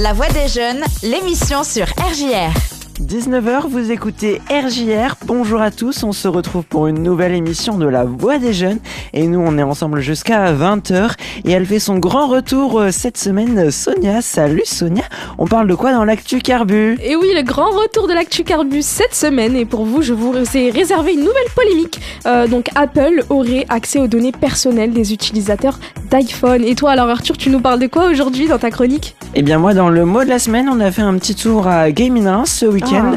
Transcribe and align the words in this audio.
La 0.00 0.12
Voix 0.12 0.28
des 0.28 0.46
Jeunes, 0.46 0.84
l'émission 1.02 1.64
sur 1.64 1.86
RJR. 1.86 2.77
19h, 3.00 3.68
vous 3.68 3.92
écoutez 3.92 4.40
RJR. 4.50 5.14
Bonjour 5.24 5.60
à 5.60 5.70
tous, 5.70 6.02
on 6.02 6.10
se 6.10 6.26
retrouve 6.26 6.64
pour 6.64 6.88
une 6.88 7.00
nouvelle 7.00 7.32
émission 7.32 7.78
de 7.78 7.86
La 7.86 8.04
Voix 8.04 8.38
des 8.38 8.52
Jeunes. 8.52 8.80
Et 9.12 9.28
nous, 9.28 9.38
on 9.38 9.56
est 9.56 9.62
ensemble 9.62 10.00
jusqu'à 10.00 10.52
20h. 10.52 11.12
Et 11.44 11.52
elle 11.52 11.64
fait 11.64 11.78
son 11.78 11.98
grand 11.98 12.26
retour 12.26 12.80
euh, 12.80 12.90
cette 12.90 13.16
semaine, 13.16 13.70
Sonia. 13.70 14.20
Salut 14.20 14.64
Sonia, 14.64 15.04
on 15.38 15.46
parle 15.46 15.68
de 15.68 15.76
quoi 15.76 15.92
dans 15.92 16.04
l'actu 16.04 16.40
Carbu 16.40 16.98
Et 17.00 17.14
oui, 17.14 17.28
le 17.36 17.42
grand 17.42 17.70
retour 17.70 18.08
de 18.08 18.14
l'actu 18.14 18.42
Carbu 18.42 18.82
cette 18.82 19.14
semaine. 19.14 19.54
Et 19.54 19.64
pour 19.64 19.84
vous, 19.84 20.02
je 20.02 20.12
vous 20.12 20.34
ai 20.56 20.70
réservé 20.70 21.12
une 21.12 21.20
nouvelle 21.20 21.50
polémique. 21.54 22.00
Euh, 22.26 22.48
donc 22.48 22.68
Apple 22.74 23.22
aurait 23.30 23.64
accès 23.68 24.00
aux 24.00 24.08
données 24.08 24.32
personnelles 24.32 24.92
des 24.92 25.12
utilisateurs 25.12 25.78
d'iPhone. 26.10 26.64
Et 26.64 26.74
toi, 26.74 26.90
alors 26.90 27.08
Arthur, 27.08 27.36
tu 27.36 27.50
nous 27.50 27.60
parles 27.60 27.78
de 27.78 27.86
quoi 27.86 28.06
aujourd'hui 28.06 28.48
dans 28.48 28.58
ta 28.58 28.72
chronique? 28.72 29.14
Eh 29.36 29.42
bien 29.42 29.58
moi, 29.58 29.72
dans 29.72 29.88
le 29.88 30.04
mot 30.04 30.24
de 30.24 30.28
la 30.28 30.40
semaine, 30.40 30.68
on 30.68 30.80
a 30.80 30.90
fait 30.90 31.02
un 31.02 31.16
petit 31.16 31.36
tour 31.36 31.68
à 31.68 31.92
Gaming 31.92 32.26
1 32.26 32.44
ce 32.44 32.66
week-end. 32.66 32.87
Ah. 32.94 33.12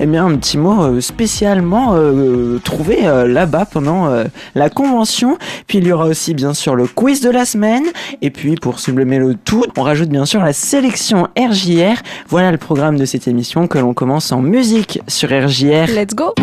Eh 0.00 0.06
bien, 0.06 0.26
un 0.26 0.36
petit 0.36 0.58
mot 0.58 0.82
euh, 0.82 1.00
spécialement 1.00 1.94
euh, 1.94 2.58
trouvé 2.62 3.06
euh, 3.06 3.26
là-bas 3.26 3.64
pendant 3.64 4.06
euh, 4.06 4.24
la 4.54 4.70
convention. 4.70 5.38
Puis 5.66 5.78
il 5.78 5.86
y 5.86 5.92
aura 5.92 6.06
aussi 6.06 6.34
bien 6.34 6.54
sûr 6.54 6.76
le 6.76 6.86
quiz 6.86 7.20
de 7.20 7.30
la 7.30 7.44
semaine. 7.44 7.84
Et 8.22 8.30
puis 8.30 8.54
pour 8.56 8.78
sublimer 8.78 9.18
le 9.18 9.34
tout, 9.34 9.64
on 9.76 9.82
rajoute 9.82 10.08
bien 10.08 10.26
sûr 10.26 10.40
la 10.42 10.52
sélection 10.52 11.28
RJR. 11.36 12.00
Voilà 12.28 12.52
le 12.52 12.58
programme 12.58 12.98
de 12.98 13.04
cette 13.04 13.28
émission 13.28 13.66
que 13.66 13.78
l'on 13.78 13.94
commence 13.94 14.32
en 14.32 14.42
musique 14.42 15.00
sur 15.08 15.28
RJR. 15.30 15.88
Let's 15.88 16.14
go 16.14 16.34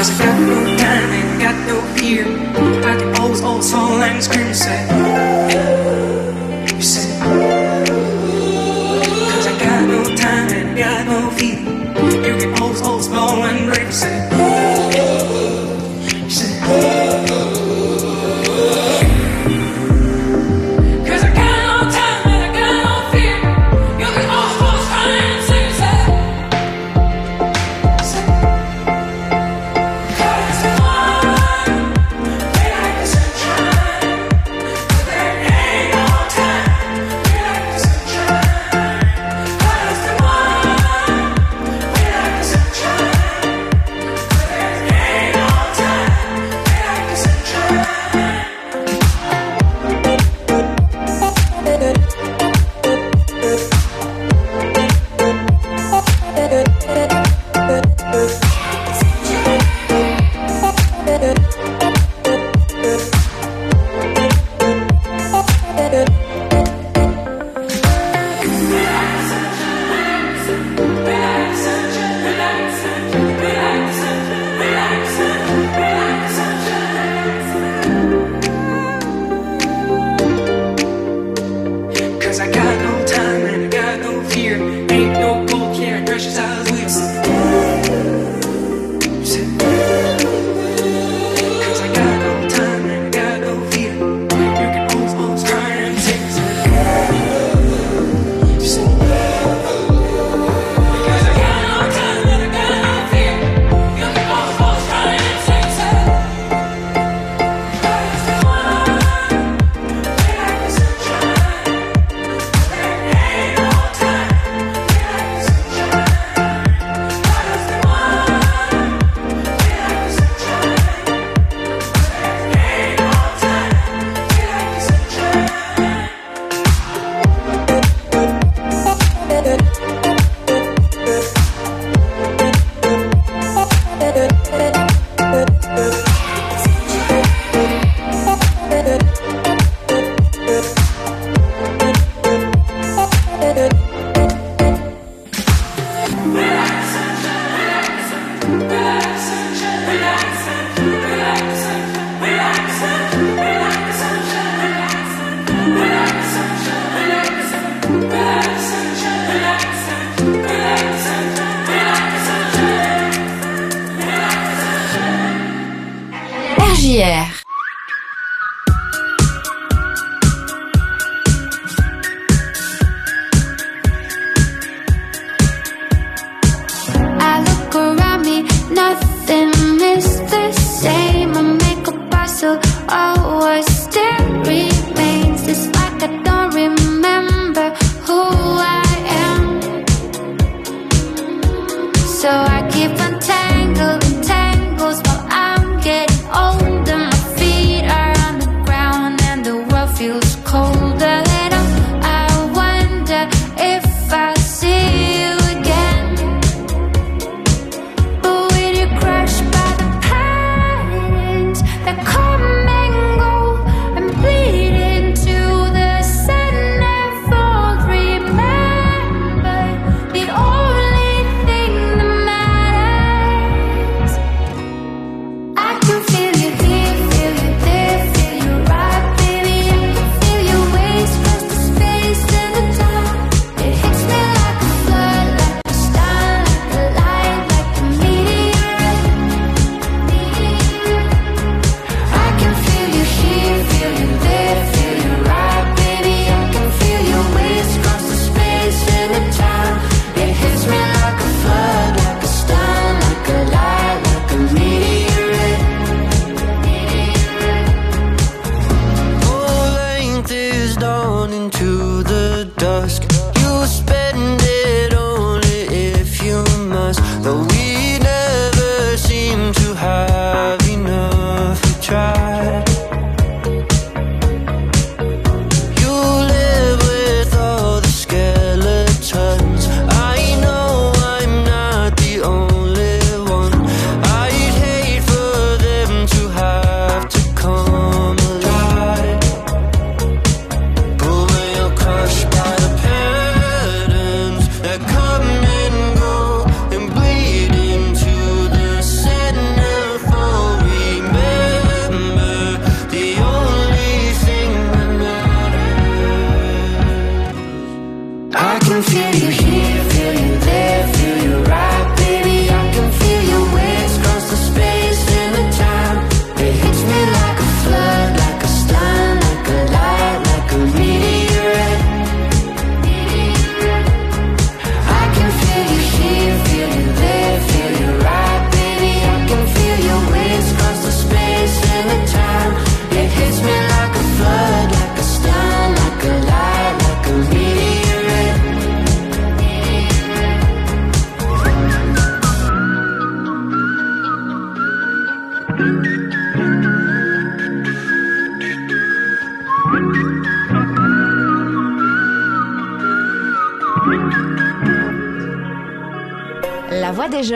Cause 0.00 0.59
Like 2.84 2.98
the 2.98 3.20
old, 3.20 3.40
old 3.42 3.64
song, 3.64 4.02
and 4.02 4.22
scream 4.22 4.54
said. 4.54 5.79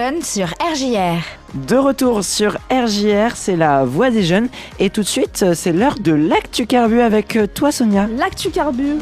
Jeunes 0.04 0.22
sur 0.22 0.48
RJR. 0.60 1.22
De 1.54 1.76
retour 1.76 2.24
sur 2.24 2.58
RJR, 2.70 3.36
c'est 3.36 3.56
la 3.56 3.84
voix 3.84 4.10
des 4.10 4.22
jeunes. 4.22 4.48
Et 4.78 4.90
tout 4.90 5.00
de 5.00 5.06
suite, 5.06 5.54
c'est 5.54 5.72
l'heure 5.72 5.98
de 5.98 6.12
l'actu 6.12 6.66
carbu 6.66 7.00
avec 7.00 7.36
euh, 7.36 7.46
toi, 7.46 7.72
Sonia. 7.72 8.06
L'actu 8.18 8.50
carbu. 8.50 8.98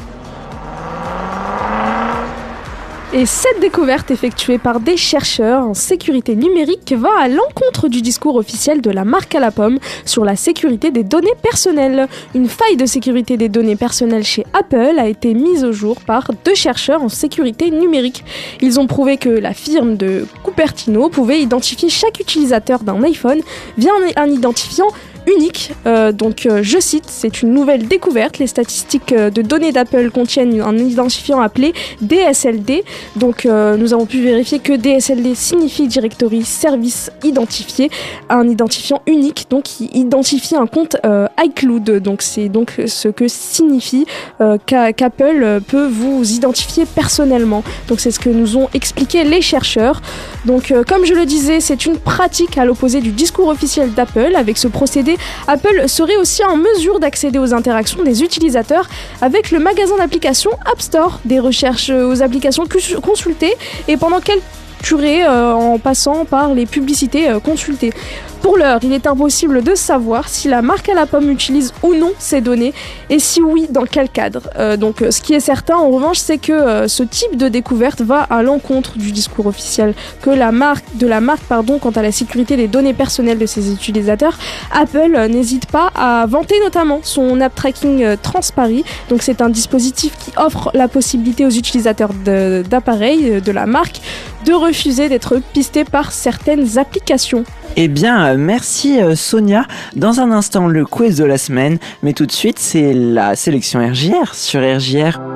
Et 3.15 3.27
cette 3.27 3.61
découverte 3.61 4.11
effectuée 4.11 4.57
par 4.57 4.81
des 4.81 4.97
chercheurs 4.97 5.67
en 5.67 5.75
sécurité 5.75 6.35
numérique 6.35 6.95
va 6.97 7.11
à 7.21 7.29
l'encontre 7.29 7.89
du 7.89 8.01
discours 8.01 8.37
officiel 8.37 8.81
de 8.81 8.91
la 8.91 9.05
marque 9.05 9.35
à 9.35 9.41
la 9.41 9.51
pomme 9.51 9.79
sur 10.07 10.25
la 10.25 10.35
sécurité 10.35 10.91
des 10.91 11.05
données 11.05 11.35
personnelles. 11.43 12.09
Une 12.35 12.49
faille 12.49 12.79
de 12.79 12.87
sécurité 12.87 13.37
des 13.37 13.51
données 13.51 13.77
personnelles 13.77 14.25
chez 14.25 14.47
Apple 14.55 14.99
a 14.99 15.09
été 15.09 15.35
mise 15.35 15.63
au 15.63 15.73
jour 15.73 16.01
par 16.01 16.31
deux 16.43 16.55
chercheurs 16.55 17.03
en 17.03 17.11
sécurité 17.11 17.71
numérique. 17.71 18.25
Ils 18.63 18.81
ont 18.81 18.87
prouvé 18.87 19.19
que 19.19 19.29
la 19.29 19.53
firme 19.53 19.99
de 19.99 20.27
Cupertino 20.43 21.11
pouvait 21.11 21.43
identifier 21.43 21.91
chaque 21.91 22.19
utilisateur 22.19 22.83
d'un 22.83 23.03
iPhone 23.03 23.43
via 23.77 23.91
un, 24.17 24.31
identifiant 24.31 24.89
unique. 25.27 25.73
Euh, 25.87 26.13
donc, 26.13 26.47
euh, 26.47 26.61
je 26.63 26.79
cite, 26.79 27.05
c'est 27.07 27.43
une 27.43 27.53
nouvelle 27.53 27.87
découverte. 27.89 28.39
Les 28.39 28.47
statistiques 28.47 29.13
euh, 29.13 29.31
de 29.31 29.43
données 29.43 29.73
d'Apple 29.73 30.11
contiennent 30.11 30.61
un 30.61 30.77
identifiant 30.77 31.41
appelé 31.41 31.73
DSLD. 32.01 32.85
Donc, 33.17 33.45
nous 33.45 33.93
avons 33.95 34.07
pu 34.07 34.21
vérifier 34.23 34.59
que 34.59 34.73
DSLD 34.73 35.35
signifie 35.35 35.87
Directory 35.89 36.45
Service 36.45 37.11
Identifié, 37.25 37.91
un 38.29 38.49
identifiant 38.49 39.03
unique, 39.07 39.47
donc 39.51 39.65
qui 39.65 39.87
identifie 39.95 40.57
un 40.57 40.67
compte 40.67 40.97
iCloud. 41.43 41.99
Donc, 42.03 42.23
c'est 42.23 42.49
donc 42.49 42.73
ce 42.87 43.09
que 43.09 43.29
signifie 43.29 44.07
qu'a- 44.67 44.93
qu'Apple 44.93 45.61
peut 45.67 45.87
vous 45.87 46.31
identifier 46.33 46.85
personnellement. 46.87 47.63
Donc, 47.89 48.01
c'est 48.01 48.11
ce 48.11 48.21
que 48.21 48.31
nous 48.31 48.57
ont 48.57 48.69
expliqué 48.75 49.25
les 49.25 49.43
chercheurs. 49.43 50.01
Donc, 50.47 50.73
comme 50.89 51.05
je 51.05 51.15
le 51.15 51.25
disais, 51.27 51.61
c'est 51.61 51.87
une 51.87 51.99
pratique 51.99 52.59
à 52.59 52.65
l'opposé 52.65 53.01
du 53.01 53.11
discours 53.13 53.49
officiel 53.49 53.93
d'Apple. 53.93 54.35
Avec 54.37 54.59
ce 54.59 54.69
procédé, 54.69 55.12
Apple. 55.49 55.89
Serait 55.89 56.17
aussi 56.17 56.45
en 56.45 56.57
mesure 56.57 57.01
d'accéder 57.01 57.39
aux 57.39 57.55
interactions 57.55 58.03
des 58.03 58.23
utilisateurs 58.23 58.89
avec 59.21 59.51
le 59.51 59.59
magasin 59.59 59.97
d'applications 59.97 60.53
App 60.71 60.81
Store, 60.81 61.21
des 61.25 61.41
recherches 61.41 61.91
aux 61.91 62.23
applications 62.23 62.65
consultées. 63.03 63.55
Et 63.89 63.97
pendant 63.97 64.21
quelle 64.21 64.41
euh, 64.93 65.53
en 65.53 65.79
passant 65.79 66.25
par 66.25 66.55
les 66.55 66.67
publicités 66.67 67.31
euh, 67.31 67.41
consultées. 67.41 67.93
Pour 68.43 68.59
l'heure, 68.59 68.81
il 68.83 68.93
est 68.93 69.07
impossible 69.07 69.63
de 69.63 69.75
savoir 69.77 70.29
si 70.29 70.49
la 70.49 70.63
marque 70.63 70.89
à 70.89 70.95
la 70.95 71.07
pomme 71.07 71.31
utilise 71.31 71.73
ou 71.85 71.95
non 71.95 72.11
ces 72.19 72.41
données 72.41 72.75
et 73.09 73.21
si 73.21 73.41
oui, 73.41 73.69
dans 73.71 73.85
quel 73.85 74.09
cadre. 74.09 74.51
Euh, 74.59 74.77
donc, 74.77 75.05
ce 75.09 75.23
qui 75.23 75.33
est 75.33 75.41
certain 75.41 75.77
en 75.77 75.89
revanche, 75.91 76.19
c'est 76.19 76.39
que 76.39 76.89
ce 76.89 77.05
type 77.05 77.37
de 77.37 77.49
découverte 77.49 78.01
va 78.01 78.23
à 78.23 78.43
l'encontre 78.43 78.99
du 78.99 79.13
discours 79.13 79.47
officiel 79.47 79.95
que 80.21 80.31
la 80.31 80.51
marque, 80.51 80.85
de 80.97 81.07
la 81.07 81.21
marque 81.21 81.45
pardon, 81.45 81.79
quant 81.79 81.91
à 81.91 82.03
la 82.03 82.11
sécurité 82.11 82.57
des 82.57 82.67
données 82.67 82.95
personnelles 82.95 83.39
de 83.39 83.47
ses 83.47 83.73
utilisateurs. 83.73 84.37
Apple 84.73 85.29
n'hésite 85.31 85.67
pas 85.67 85.93
à 85.95 86.27
vanter 86.27 86.57
notamment 86.61 87.01
son 87.03 87.41
app 87.41 87.55
tracking 87.55 88.17
Transparency. 88.21 88.85
Donc, 89.09 89.23
c'est 89.23 89.41
un 89.41 89.49
dispositif 89.49 90.19
qui 90.19 90.33
offre 90.37 90.71
la 90.75 90.89
possibilité 90.89 91.47
aux 91.47 91.51
utilisateurs 91.51 92.13
d'appareils 92.13 93.41
de 93.41 93.53
la 93.53 93.67
marque 93.67 94.01
de 94.45 94.53
refuser 94.53 95.09
d'être 95.09 95.41
pistés 95.53 95.85
par 95.85 96.13
certaines 96.13 96.79
applications. 96.79 97.45
Eh 97.77 97.89
bien, 97.89 98.27
euh, 98.27 98.37
merci 98.37 99.01
euh, 99.01 99.15
Sonia. 99.15 99.67
Dans 99.97 100.21
un 100.21 100.31
instant, 100.31 100.67
le 100.67 100.85
quiz 100.85 101.17
de 101.17 101.25
la 101.25 101.39
semaine. 101.39 101.79
Mais 102.03 102.13
tout 102.13 102.27
de 102.27 102.33
suite, 102.33 102.59
c'est 102.59 102.93
la 102.93 103.37
sélection 103.37 103.81
RJR 103.81 104.35
sur 104.35 104.61
RJR. 104.61 105.32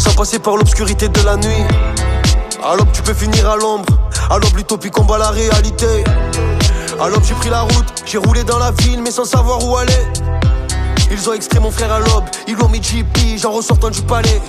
Sans 0.00 0.14
passer 0.14 0.38
par 0.38 0.56
l'obscurité 0.56 1.08
de 1.08 1.20
la 1.22 1.36
nuit. 1.36 1.64
À 2.62 2.74
tu 2.92 3.02
peux 3.02 3.14
finir 3.14 3.48
à 3.48 3.56
l'ombre. 3.56 3.86
À 4.30 4.38
l'utopie 4.56 4.90
combat 4.90 5.18
la 5.18 5.30
réalité. 5.30 6.04
À 6.98 7.08
j'ai 7.22 7.34
pris 7.34 7.50
la 7.50 7.62
route, 7.62 8.02
j'ai 8.06 8.18
roulé 8.18 8.44
dans 8.44 8.58
la 8.58 8.70
ville, 8.72 9.02
mais 9.02 9.10
sans 9.10 9.24
savoir 9.24 9.64
où 9.64 9.76
aller. 9.76 9.92
Ils 11.10 11.28
ont 11.28 11.32
extrait 11.32 11.60
mon 11.60 11.70
frère 11.70 11.92
à 11.92 11.98
l'aube, 11.98 12.24
ils 12.46 12.56
l'ont 12.56 12.68
mis 12.68 12.82
JP, 12.82 13.36
j'en 13.36 13.52
ressortant 13.52 13.90
du 13.90 14.02
palais. 14.02 14.40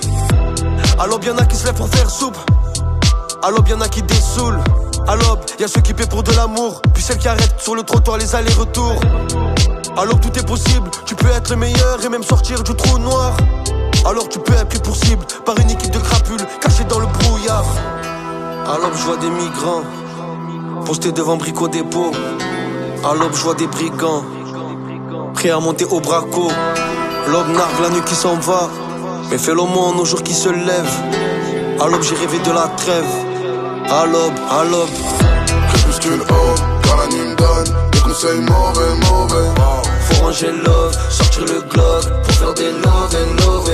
À 1.00 1.08
l'aube, 1.08 1.24
y'en 1.24 1.38
a 1.38 1.46
qui 1.46 1.55
se 1.55 1.65
lèvent 1.65 1.75
pour 1.75 1.89
faire 1.89 2.10
soupe. 2.10 2.38
À 3.43 3.50
l'aube, 3.50 3.67
y'en 3.67 3.81
a 3.81 3.89
qui 3.89 4.03
dessoulent. 4.03 4.60
À 5.08 5.15
l'aube, 5.15 5.39
y'a 5.60 5.67
ceux 5.67 5.81
qui 5.81 5.93
paient 5.93 6.08
pour 6.08 6.24
de 6.24 6.31
l'amour, 6.34 6.81
puis 6.93 7.03
celles 7.03 7.17
qui 7.17 7.27
arrêtent 7.27 7.60
sur 7.60 7.75
le 7.75 7.84
trottoir 7.84 8.17
les 8.17 8.36
allers-retours. 8.36 9.00
À 9.98 10.05
tout 10.05 10.39
est 10.39 10.46
possible, 10.46 10.89
tu 11.05 11.15
peux 11.15 11.29
être 11.29 11.50
le 11.50 11.55
meilleur 11.55 12.03
et 12.03 12.10
même 12.10 12.24
sortir 12.24 12.63
du 12.63 12.74
trou 12.75 12.98
noir. 13.00 13.36
Alors 14.05 14.27
tu 14.29 14.39
peux 14.39 14.53
être 14.53 14.67
pris 14.67 14.79
pour 14.79 14.96
cible 14.96 15.24
par 15.46 15.58
une 15.60 15.70
équipe 15.70 15.91
de 15.91 16.00
crapules 16.00 16.46
cachée 16.60 16.84
dans 16.86 17.00
le 17.00 17.05
brouillard. 17.05 17.65
À 18.65 18.77
l'aube, 18.77 18.93
je 18.96 19.03
vois 19.03 19.17
des 19.17 19.29
migrants 19.29 19.84
postés 20.86 21.12
devant 21.12 21.38
Brico 21.38 21.67
Dépôt. 21.67 22.12
À 23.03 23.13
l'aube, 23.13 23.34
je 23.34 23.41
vois 23.41 23.53
des 23.53 23.67
brigands 23.67 24.24
prêts 25.34 25.51
à 25.51 25.60
monter 25.60 25.86
au 25.86 26.00
braco. 26.00 26.50
L'aube 27.27 27.50
nargue 27.50 27.81
la 27.84 27.89
nuit 27.89 28.01
qui 28.05 28.15
s'en 28.15 28.36
va, 28.36 28.70
mais 29.29 29.38
fait 29.38 29.53
l'aumône 29.53 30.00
aux 30.00 30.05
jours 30.05 30.24
qui 30.24 30.34
se 30.34 30.50
lèvent. 30.50 31.01
À 31.79 31.88
l'aube, 31.88 32.01
j'ai 32.01 32.15
rêvé 32.15 32.39
de 32.39 32.51
la 32.51 32.67
trêve. 32.77 33.13
À 33.89 34.05
l'aube, 34.05 34.39
à 34.50 34.63
l'aube. 34.63 34.89
Crépuscule 35.70 36.22
haut, 36.22 36.98
la 36.98 37.08
nuit 37.15 37.29
me 37.29 37.36
donne 37.36 37.75
des 37.91 38.00
conseils 38.00 38.41
mauvais, 38.41 38.96
mauvais. 39.10 39.90
Faut 40.12 40.25
ranger 40.25 40.51
love, 40.65 40.98
sortir 41.10 41.46
le 41.46 41.62
Glock 41.62 42.03
pour 42.24 42.34
faire 42.36 42.53
des 42.53 42.72
love 42.72 43.15
and 43.15 43.46
love. 43.46 43.72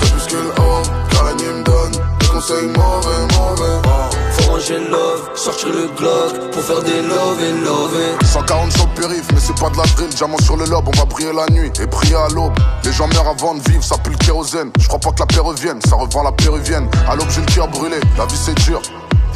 Crépuscule 0.00 0.50
haut, 0.58 0.82
quand 1.12 1.24
la 1.24 1.34
nuit 1.34 1.58
me 1.58 1.64
donne 1.64 1.92
des 1.92 2.26
conseils 2.26 2.66
mauvais, 2.66 3.34
mauvais. 3.38 3.88
Faut 4.32 4.52
ranger 4.52 4.78
love, 4.90 5.30
sortir 5.34 5.68
le 5.68 5.88
Glock 5.96 6.50
pour 6.52 6.62
faire 6.62 6.82
des 6.82 7.02
love 7.02 7.38
and 7.40 7.64
love. 7.64 7.96
140 8.24 8.72
sur 8.72 8.88
périph', 8.90 9.26
mais 9.32 9.40
c'est 9.40 9.58
pas 9.58 9.70
de 9.70 9.76
la 9.76 9.84
drill. 9.84 10.08
Diamant 10.08 10.38
sur 10.38 10.56
le 10.56 10.64
lobe, 10.66 10.88
on 10.88 10.98
va 10.98 11.04
briller 11.04 11.32
la 11.32 11.46
nuit 11.52 11.72
et 11.80 11.86
prier 11.86 12.16
à 12.16 12.28
l'aube. 12.28 12.54
Les 12.84 12.92
gens 12.92 13.08
meurent 13.08 13.28
avant 13.28 13.54
de 13.54 13.62
vivre, 13.70 13.82
ça 13.82 13.96
pue 13.98 14.10
le 14.10 14.16
kérosène. 14.16 14.70
Je 14.78 14.88
pas 14.88 14.98
que 14.98 15.20
la 15.20 15.26
paix 15.26 15.40
revienne, 15.40 15.80
ça 15.88 15.96
revend 15.96 16.22
la 16.22 16.32
péruvienne. 16.32 16.88
À 17.08 17.16
l'aube, 17.16 17.28
j'ai 17.30 17.40
le 17.40 17.46
cœur 17.46 17.68
brûlé, 17.68 17.96
la 18.16 18.26
vie 18.26 18.36
c'est 18.36 18.54
dur. 18.64 18.80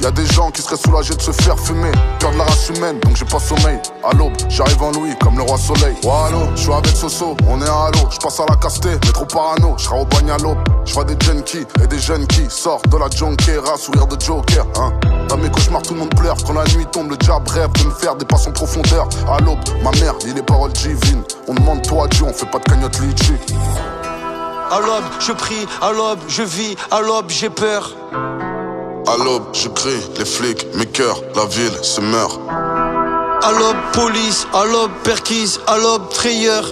Y 0.01 0.07
a 0.07 0.11
des 0.11 0.25
gens 0.27 0.51
qui 0.51 0.63
seraient 0.63 0.79
soulagés 0.79 1.15
de 1.15 1.21
se 1.21 1.31
faire 1.31 1.59
fumer. 1.59 1.93
Peur 2.21 2.33
de 2.33 2.39
la 2.39 2.45
race 2.45 2.71
humaine, 2.71 2.99
donc 3.01 3.17
j'ai 3.17 3.27
pas 3.27 3.39
sommeil. 3.39 3.79
À 4.03 4.15
l'aube, 4.15 4.33
j'arrive 4.49 4.83
en 4.83 4.93
Louis 4.93 5.15
comme 5.21 5.37
le 5.37 5.43
roi 5.43 5.59
soleil. 5.59 5.95
Allô, 6.05 6.49
je 6.55 6.63
suis 6.63 6.73
avec 6.73 6.97
Soso, 6.97 7.37
on 7.47 7.61
est 7.61 7.69
à 7.69 7.85
Halo. 7.85 8.09
Je 8.11 8.17
passe 8.17 8.41
à 8.41 8.47
la 8.49 8.57
casté, 8.57 8.89
mais 8.89 9.13
trop 9.13 9.27
parano. 9.27 9.75
Je 9.77 9.85
serai 9.85 10.01
au 10.01 10.07
bagne 10.07 10.31
à 10.31 10.39
l'aube. 10.39 10.59
Je 10.87 10.95
vois 10.95 11.05
des 11.05 11.17
junkies 11.23 11.67
et 11.85 11.87
des 11.87 11.99
jeunes 11.99 12.27
qui 12.29 12.49
sortent 12.49 12.89
de 12.89 12.97
la 12.97 13.11
junkiera, 13.11 13.77
sourire 13.77 14.07
de 14.07 14.19
Joker. 14.19 14.65
Hein. 14.77 14.93
Dans 15.29 15.37
mes 15.37 15.51
cauchemars, 15.51 15.83
tout 15.83 15.93
le 15.93 16.01
monde 16.01 16.15
pleure. 16.17 16.37
Quand 16.47 16.55
la 16.55 16.65
nuit 16.65 16.87
tombe, 16.91 17.11
le 17.11 17.19
diable 17.19 17.51
rêve 17.51 17.71
de 17.73 17.85
me 17.85 17.91
faire 17.91 18.17
des 18.17 18.25
passes 18.25 18.47
en 18.47 18.53
profondeur. 18.53 19.07
À 19.29 19.39
l'aube, 19.43 19.61
ma 19.83 19.91
mère 20.01 20.15
lit 20.25 20.33
les 20.33 20.43
paroles 20.43 20.73
divines. 20.73 21.23
On 21.47 21.53
demande 21.53 21.83
toi 21.83 22.09
Dieu, 22.09 22.25
on 22.27 22.33
fait 22.33 22.51
pas 22.51 22.59
de 22.59 22.65
cagnotte 22.65 22.99
litchi. 23.01 23.35
À 24.71 24.81
l'aube, 24.81 25.05
je 25.19 25.33
prie, 25.33 25.67
à 25.83 25.93
l'aube, 25.93 26.21
je 26.27 26.43
vis, 26.43 26.75
à 26.91 27.03
l'aube, 27.03 27.27
j'ai 27.29 27.51
peur. 27.51 27.95
À 29.07 29.17
l'aube, 29.17 29.43
je 29.53 29.69
crie, 29.69 30.01
les 30.19 30.25
flics, 30.25 30.67
mes 30.75 30.87
cœurs, 30.87 31.21
la 31.35 31.47
ville 31.47 31.73
se 31.83 32.01
meurt. 32.01 32.41
À 32.49 33.53
l'aube, 33.53 33.77
police, 33.93 34.47
à 34.53 34.65
l'aube, 34.65 34.91
perquise, 35.03 35.61
à 35.67 35.79
l'aube, 35.79 36.13
frayeur. 36.13 36.65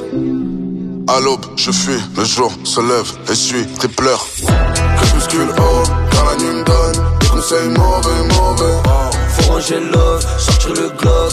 À 1.09 1.21
l'aube, 1.21 1.45
je 1.57 1.71
fuis, 1.71 2.01
le 2.17 2.25
jour 2.25 2.53
se 2.65 2.81
lève, 2.81 3.11
essuie 3.31 3.67
tes 3.81 3.89
pleurs. 3.89 4.27
Crépuscule 4.97 5.49
haut, 5.59 5.83
quand 6.13 6.25
la 6.25 6.37
nuit 6.37 6.59
me 6.59 6.65
donne 6.65 7.05
des 7.21 7.27
conseils 7.29 7.69
mauvais, 7.69 8.35
mauvais. 8.35 8.77
Faut 9.31 9.53
ranger 9.53 9.81
sortir 10.39 10.75
le 10.75 10.89
Glock 10.91 11.33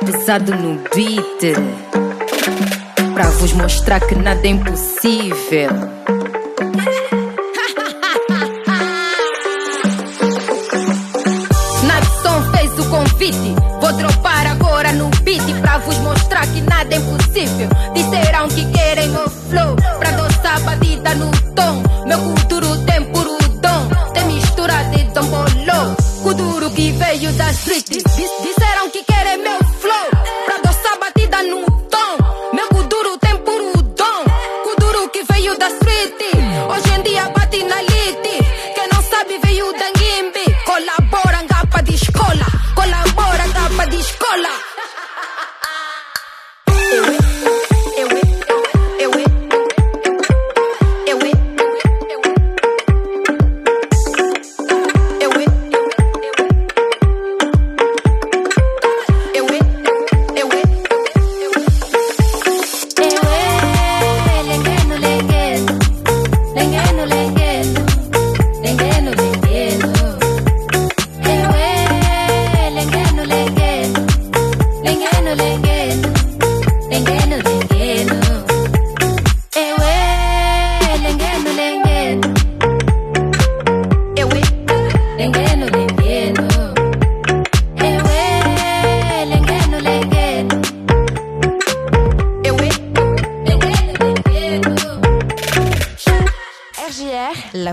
Pesado 0.00 0.54
no 0.56 0.78
beat 0.94 1.54
Pra 3.14 3.24
vos 3.24 3.52
mostrar 3.52 4.00
que 4.00 4.14
nada 4.14 4.46
é 4.46 4.50
impossível. 4.50 5.70
Nightson 11.84 12.52
fez 12.52 12.78
o 12.78 12.88
convite 12.88 13.54
Vou 13.80 13.92
dropar 13.92 14.46
agora 14.46 14.92
no 14.92 15.08
beat 15.22 15.42
Pra 15.60 15.78
vos 15.78 15.98
mostrar 15.98 16.46
que 16.46 16.60
nada 16.62 16.94
é 16.94 16.98
impossível. 16.98 17.68
Disseram 17.94 18.48
que 18.48 18.64
querem 18.72 19.10
o 19.10 19.28
flow 19.28 19.76
Pra 19.98 20.08
adoçar 20.08 20.56
a 20.56 20.60
batida 20.60 21.14
no 21.14 21.30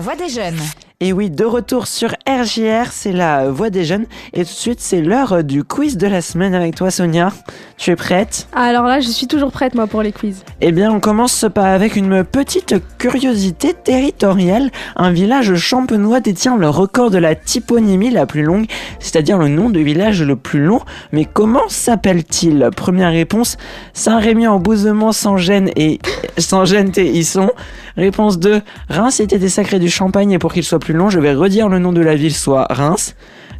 voix 0.00 0.16
des 0.16 0.28
jeunes. 0.28 0.60
Et 1.00 1.12
oui, 1.12 1.30
de 1.30 1.44
retour 1.44 1.86
sur 1.86 2.14
RJR, 2.30 2.92
c'est 2.92 3.10
la 3.10 3.50
voix 3.50 3.70
des 3.70 3.84
jeunes. 3.84 4.06
Et 4.32 4.44
tout 4.44 4.52
de 4.52 4.56
suite, 4.56 4.80
c'est 4.80 5.00
l'heure 5.00 5.42
du 5.42 5.64
quiz 5.64 5.96
de 5.96 6.06
la 6.06 6.22
semaine 6.22 6.54
avec 6.54 6.76
toi, 6.76 6.92
Sonia. 6.92 7.32
Tu 7.76 7.90
es 7.90 7.96
prête? 7.96 8.46
Alors 8.54 8.84
là, 8.84 9.00
je 9.00 9.08
suis 9.08 9.26
toujours 9.26 9.50
prête, 9.50 9.74
moi, 9.74 9.88
pour 9.88 10.02
les 10.02 10.12
quiz. 10.12 10.44
Eh 10.60 10.70
bien, 10.70 10.92
on 10.92 11.00
commence 11.00 11.46
par 11.52 11.64
avec 11.64 11.96
une 11.96 12.22
petite 12.22 12.76
curiosité 12.98 13.74
territoriale. 13.74 14.70
Un 14.94 15.10
village 15.10 15.56
champenois 15.56 16.20
détient 16.20 16.56
le 16.56 16.68
record 16.68 17.10
de 17.10 17.18
la 17.18 17.34
typonymie 17.34 18.10
la 18.10 18.26
plus 18.26 18.42
longue, 18.42 18.66
c'est-à-dire 19.00 19.36
le 19.36 19.48
nom 19.48 19.68
de 19.68 19.80
village 19.80 20.22
le 20.22 20.36
plus 20.36 20.62
long. 20.62 20.80
Mais 21.10 21.24
comment 21.24 21.68
s'appelle-t-il? 21.68 22.68
Première 22.76 23.10
réponse 23.10 23.56
Saint-Rémy 23.92 24.46
en 24.46 24.60
Bouzemont 24.60 25.12
sans 25.12 25.36
gêne 25.36 25.70
et 25.74 25.98
sans 26.38 26.64
gêne 26.64 26.92
Isson. 26.96 27.50
Réponse 27.96 28.38
2 28.38 28.62
Reims 28.88 29.20
était 29.20 29.38
des 29.38 29.48
sacrés 29.48 29.78
du 29.78 29.90
Champagne 29.90 30.32
et 30.32 30.38
pour 30.38 30.52
qu'il 30.52 30.62
soit 30.62 30.78
plus 30.78 30.94
long, 30.94 31.10
je 31.10 31.18
vais 31.18 31.34
redire 31.34 31.68
le 31.68 31.78
nom 31.78 31.92
de 31.92 32.00
la 32.00 32.14
ville 32.20 32.34
soit 32.34 32.66
Reims. 32.70 33.14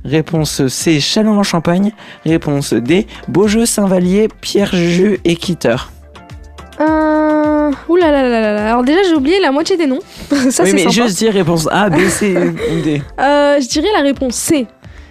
Réponse 0.05 0.67
C 0.69 1.01
Châlons-en-Champagne. 1.01 1.93
Réponse 2.25 2.73
D 2.73 3.07
Beaujeu, 3.29 3.67
Saint-Vallier, 3.67 4.29
Pierre-Jus 4.41 5.19
et 5.25 5.37
Quitteur. 5.37 5.91
Euh... 6.81 7.71
Ouh 7.89 7.97
là 7.97 8.11
là 8.11 8.23
là 8.23 8.41
là 8.41 8.53
là. 8.55 8.67
Alors 8.71 8.83
déjà, 8.85 9.01
j'ai 9.09 9.15
oublié 9.15 9.39
la 9.41 9.53
moitié 9.53 9.77
des 9.77 9.87
noms. 9.87 9.99
Ça, 10.31 10.37
oui, 10.37 10.51
c'est 10.51 10.73
mais 10.73 10.79
sympa. 10.79 10.91
juste 10.91 11.19
dire 11.19 11.33
réponse 11.33 11.69
A, 11.71 11.91
B, 11.91 11.99
C 12.09 12.35
ou 12.37 12.81
D. 12.85 13.03
Euh, 13.21 13.61
je 13.61 13.69
dirais 13.69 13.89
la 13.95 14.03
réponse 14.03 14.35
C. 14.35 14.67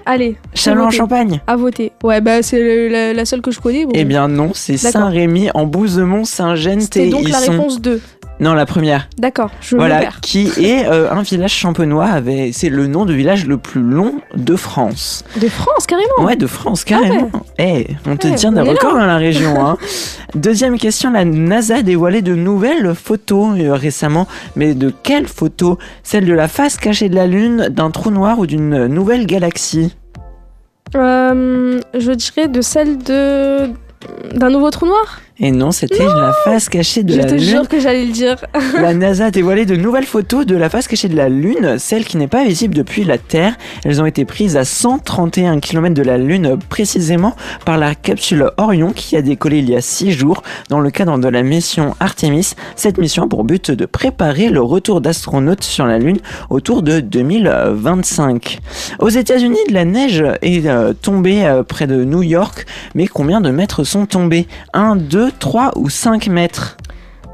Allez. 0.06 0.38
c'est 0.56 0.62
Châlons 0.72 0.82
en 0.82 0.86
voté. 0.86 0.98
Champagne 0.98 1.42
À 1.46 1.56
voter. 1.56 1.92
Ouais, 2.04 2.20
bah 2.22 2.42
c'est 2.42 2.60
le- 2.60 2.88
la, 2.88 3.14
la 3.14 3.26
seule 3.26 3.42
que 3.42 3.52
je 3.52 3.60
connais. 3.60 3.86
bon. 3.86 3.92
Eh 3.94 4.06
bien 4.06 4.28
non, 4.28 4.52
c'est 4.56 4.74
D'accord. 4.82 5.02
Saint-Rémy 5.04 5.52
en 5.54 5.66
Bouzemont, 5.68 6.24
Saint-Gène, 6.26 6.82
C'était 6.82 7.10
donc 7.10 7.30
la 7.30 7.38
réponse 7.40 7.80
2. 7.80 8.02
Non, 8.40 8.54
la 8.54 8.66
première. 8.66 9.10
D'accord, 9.18 9.52
je 9.60 9.76
Voilà, 9.76 10.10
qui 10.22 10.48
est 10.64 10.88
euh, 10.88 11.12
un 11.12 11.22
village 11.24 11.52
champenois. 11.54 12.06
Avec... 12.06 12.54
C'est 12.54 12.70
le 12.70 12.88
nom 12.88 13.06
de 13.06 13.14
village 13.14 13.46
le 13.46 13.58
plus 13.58 13.82
long 13.82 14.22
de 14.36 14.56
France. 14.56 15.26
De 15.42 15.48
France, 15.50 15.86
carrément. 15.86 16.24
Ouais, 16.24 16.38
de 16.38 16.48
France, 16.48 16.86
carrément. 16.86 17.30
Eh, 17.58 17.88
on 18.06 18.16
te 18.16 18.28
Ouais, 18.28 18.36
tient 18.36 18.52
là. 18.52 18.64
records 18.64 18.94
dans 18.94 19.06
la 19.06 19.18
région. 19.18 19.56
Hein. 19.66 19.78
Deuxième 20.36 20.78
question, 20.78 21.12
la 21.12 21.26
NASA 21.26 21.78
a 21.78 21.82
dévoilé 21.82 22.22
de 22.22 22.34
nouvelles 22.34 22.94
photos 22.96 23.58
euh, 23.60 23.74
récemment. 23.74 24.26
Mais 24.56 24.74
de 24.74 24.94
quelles 25.04 25.28
photos? 25.28 25.78
Celle 26.04 26.26
de 26.26 26.34
la 26.34 26.48
face 26.48 26.78
cachée 26.78 27.10
de 27.10 27.16
la 27.16 27.28
Lune, 27.28 27.68
d'un 27.70 27.92
trou 27.92 28.10
noir 28.12 28.40
ou 28.40 28.46
d'une 28.46 28.86
nouvelle 28.88 29.26
galaxie? 29.26 29.96
Euh, 30.96 31.80
je 31.98 32.12
dirais 32.12 32.48
de 32.48 32.62
celle 32.62 32.98
de 33.00 33.70
d'un 34.34 34.50
nouveau 34.50 34.70
trou 34.70 34.86
noir. 34.86 35.20
Et 35.42 35.52
non, 35.52 35.72
c'était 35.72 36.04
la 36.04 36.34
face 36.44 36.68
cachée 36.68 37.02
de 37.04 37.14
je 37.14 37.18
la 37.18 37.24
te 37.24 37.32
Lune. 37.36 37.40
jure 37.44 37.68
que 37.70 37.80
j'allais 37.80 38.04
le 38.06 38.12
dire. 38.12 38.36
La 38.74 38.94
NASA 38.94 39.28
a 39.28 39.32
dévoilé 39.32 39.66
de 39.66 39.78
nouvelles 39.78 40.06
photos 40.06 40.46
de 40.46 40.54
la 40.56 40.70
face 40.70 40.90
cachée 40.90 41.08
de 41.08 41.16
la 41.16 41.30
Lune, 41.30 41.78
celle 41.80 42.04
qui 42.04 42.18
n'est 42.18 42.28
pas 42.28 42.44
visible 42.44 42.76
depuis 42.76 43.06
la 43.06 43.18
Terre. 43.18 43.56
Elles 43.86 44.02
ont 44.02 44.06
été 44.06 44.26
prises 44.26 44.58
à 44.58 44.66
131 44.66 45.62
km 45.62 45.96
de 45.96 46.02
la 46.02 46.18
Lune 46.18 46.58
précisément 46.68 47.38
par 47.64 47.78
la 47.78 47.96
capsule 47.96 48.52
Orion 48.58 48.92
qui 48.92 49.16
a 49.16 49.22
décollé 49.22 49.60
il 49.60 49.70
y 49.70 49.78
a 49.78 49.82
6 49.82 50.12
jours 50.12 50.44
dans 50.68 50.82
le 50.82 50.92
cadre 50.92 51.18
de 51.18 51.28
la 51.30 51.42
mission 51.42 51.96
Artemis. 52.02 52.52
Cette 52.76 52.98
mission 52.98 53.24
a 53.24 53.28
pour 53.28 53.46
but 53.46 53.72
de 53.72 53.86
préparer 53.86 54.50
le 54.50 54.62
retour 54.62 55.00
d'astronautes 55.00 55.64
sur 55.64 55.86
la 55.86 56.00
Lune 56.00 56.18
autour 56.50 56.84
de 56.84 57.00
2025. 57.00 58.60
Aux 59.00 59.10
États-Unis, 59.10 59.60
de 59.70 59.74
la 59.74 59.86
neige 59.86 60.22
est 60.42 60.68
euh, 60.68 60.92
tombée 60.94 61.46
euh, 61.46 61.64
près 61.64 61.88
de 61.88 62.04
New 62.04 62.24
York, 62.24 62.66
mais 62.94 63.08
combien 63.08 63.40
de 63.40 63.52
mètres 63.52 63.86
sont 63.86 64.06
tombés? 64.06 64.46
1, 64.74 64.98
2, 64.98 65.29
3 65.32 65.74
ou 65.76 65.90
5 65.90 66.28
mètres 66.28 66.78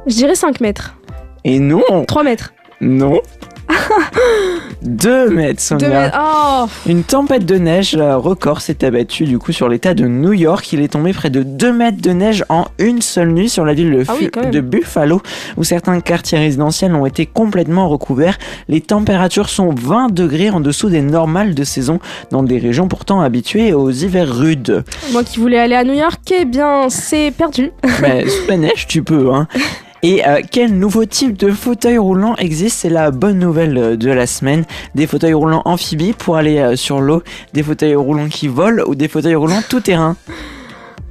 Je 0.07 0.15
dirais 0.15 0.35
5 0.35 0.59
mètres. 0.61 0.95
Et 1.43 1.59
non 1.59 2.05
3 2.07 2.23
mètres. 2.23 2.53
Non 2.81 3.21
2 4.81 5.29
mètres, 5.29 5.61
Sonia. 5.61 5.87
Deux 5.87 5.93
mètres. 5.93 6.19
Oh, 6.21 6.65
Une 6.87 7.03
tempête 7.03 7.45
de 7.45 7.55
neige 7.55 7.95
euh, 7.95 8.17
record 8.17 8.61
s'est 8.61 8.83
abattue 8.85 9.23
du 9.25 9.39
coup 9.39 9.51
sur 9.51 9.67
l'état 9.67 9.93
de 9.93 10.05
New 10.07 10.33
York. 10.33 10.71
Il 10.73 10.81
est 10.81 10.89
tombé 10.89 11.11
près 11.13 11.29
de 11.29 11.43
2 11.43 11.73
mètres 11.73 12.01
de 12.01 12.11
neige 12.11 12.43
en 12.49 12.65
une 12.77 13.01
seule 13.01 13.29
nuit 13.31 13.49
sur 13.49 13.65
la 13.65 13.73
ville 13.73 13.91
de, 13.91 14.03
Ah 14.07 14.13
oui, 14.19 14.29
de 14.51 14.61
Buffalo, 14.61 15.21
où 15.57 15.63
certains 15.63 15.99
quartiers 16.01 16.37
résidentiels 16.37 16.93
ont 16.93 17.05
été 17.05 17.25
complètement 17.25 17.89
recouverts. 17.89 18.37
Les 18.67 18.81
températures 18.81 19.49
sont 19.49 19.71
20 19.73 20.13
degrés 20.13 20.49
en 20.49 20.59
dessous 20.59 20.89
des 20.89 21.01
normales 21.01 21.55
de 21.55 21.63
saison 21.63 21.99
dans 22.31 22.43
des 22.43 22.59
régions 22.59 22.87
pourtant 22.87 23.21
habituées 23.21 23.73
aux 23.73 23.89
hivers 23.91 24.31
rudes. 24.33 24.83
moi 25.11 25.23
qui 25.23 25.39
voulais 25.39 25.59
aller 25.59 25.75
à 25.75 25.83
New 25.83 25.93
York, 25.93 26.21
eh 26.39 26.45
bien, 26.45 26.89
c'est 26.89 27.31
perdu. 27.35 27.71
Mais 28.01 28.27
sous 28.27 28.47
la 28.47 28.57
neige, 28.57 28.85
tu 28.87 29.03
peux, 29.03 29.33
hein. 29.33 29.47
Et 30.07 30.23
euh, 30.23 30.39
quel 30.51 30.77
nouveau 30.77 31.05
type 31.05 31.35
de 31.35 31.49
fauteuil 31.49 31.97
roulant 31.97 32.35
existe? 32.35 32.81
C'est 32.81 32.91
la 32.91 33.09
bonne 33.09 33.39
nouvelle 33.39 33.75
euh, 33.75 33.95
de 33.95 34.11
la 34.11 34.27
semaine. 34.27 34.63
Des 34.93 35.07
fauteuils 35.07 35.33
roulants 35.33 35.63
amphibies 35.65 36.13
pour 36.13 36.35
aller 36.35 36.59
euh, 36.59 36.75
sur 36.75 37.01
l'eau, 37.01 37.23
des 37.53 37.63
fauteuils 37.63 37.95
roulants 37.95 38.27
qui 38.29 38.47
volent 38.47 38.83
ou 38.85 38.93
des 38.93 39.07
fauteuils 39.07 39.33
roulants 39.33 39.63
tout 39.67 39.79
terrain? 39.79 40.15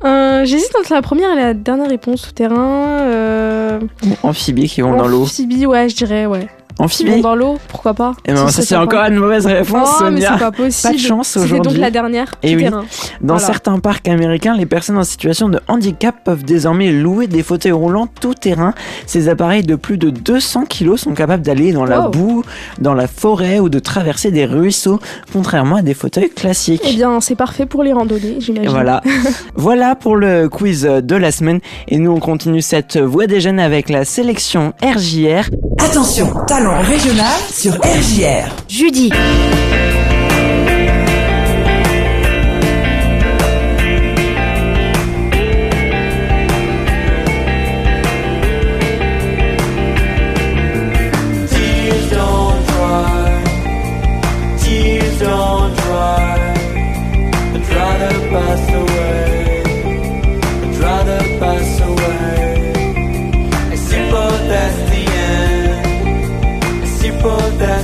Euh, 0.04 0.44
J'hésite 0.44 0.76
entre 0.78 0.92
la 0.92 1.02
première 1.02 1.32
et 1.32 1.34
la 1.34 1.54
dernière 1.54 1.88
réponse 1.88 2.20
souterrain. 2.20 3.00
Euh... 3.00 3.80
Ou 4.06 4.28
amphibies 4.28 4.68
qui 4.68 4.80
vont 4.80 4.96
dans 4.96 5.08
l'eau. 5.08 5.22
Amphibie, 5.22 5.66
ouais, 5.66 5.88
je 5.88 5.96
dirais, 5.96 6.26
ouais. 6.26 6.46
Amphibies 6.78 7.20
dans 7.22 7.36
l'eau, 7.36 7.58
pourquoi 7.68 7.94
pas 7.94 8.14
Eh 8.26 8.32
ben, 8.32 8.48
ça 8.48 8.62
c'est 8.62 8.74
encore 8.76 9.04
une 9.04 9.14
mauvaise 9.16 9.46
réponse, 9.46 9.88
Oh, 10.00 10.04
mais 10.10 10.20
Sonia. 10.22 10.36
pas 10.38 10.50
possible. 10.50 10.92
Pas 10.92 10.98
de 10.98 11.00
chance 11.02 11.28
C'était 11.28 11.44
aujourd'hui. 11.44 11.70
donc 11.72 11.80
la 11.80 11.90
dernière. 11.90 12.34
Eh 12.42 12.50
tout 12.50 12.56
oui. 12.56 12.62
terrain. 12.64 12.84
Dans 13.20 13.34
Voilà. 13.34 13.46
certains 13.46 13.78
parcs 13.78 14.08
américains, 14.08 14.54
les 14.56 14.66
personnes 14.66 14.98
en 14.98 15.04
situation 15.04 15.48
de 15.48 15.60
handicap 15.68 16.16
peuvent 16.24 16.42
désormais 16.44 16.90
louer 16.90 17.26
des 17.28 17.42
fauteuils 17.44 17.70
roulants 17.72 18.08
tout 18.20 18.34
terrain. 18.34 18.74
Ces 19.06 19.28
appareils 19.28 19.62
de 19.62 19.76
plus 19.76 19.98
de 19.98 20.10
200 20.10 20.64
kg 20.68 20.96
sont 20.96 21.14
capables 21.14 21.42
d'aller 21.44 21.72
dans 21.72 21.84
la 21.84 22.00
Wow. 22.02 22.10
boue, 22.10 22.44
dans 22.80 22.94
la 22.94 23.06
forêt 23.06 23.60
ou 23.60 23.68
de 23.68 23.78
traverser 23.78 24.30
des 24.32 24.44
ruisseaux, 24.44 24.98
contrairement 25.32 25.76
à 25.76 25.82
des 25.82 25.94
fauteuils 25.94 26.30
classiques. 26.30 26.82
Eh 26.84 26.94
bien, 26.94 27.20
c'est 27.20 27.36
parfait 27.36 27.66
pour 27.66 27.82
les 27.84 27.92
randonnées, 27.92 28.38
Et 28.38 28.40
j'imagine. 28.40 28.68
Voilà. 28.70 29.00
voilà 29.54 29.94
pour 29.94 30.16
le 30.16 30.48
quiz 30.48 30.82
de 30.82 31.14
la 31.16 31.30
semaine. 31.30 31.60
Et 31.88 31.98
nous, 31.98 32.10
on 32.10 32.20
continue 32.20 32.62
cette 32.62 32.96
voie 32.96 33.26
des 33.28 33.40
jeunes 33.40 33.60
avec 33.60 33.88
la 33.90 34.04
sélection 34.04 34.72
RJR. 34.82 35.48
Attention, 35.78 36.32
talent 36.46 36.63
régional 36.72 37.40
sur 37.50 37.74
RJR. 37.74 38.48
Judy. 38.68 39.10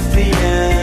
The 0.08 0.22
end. 0.22 0.79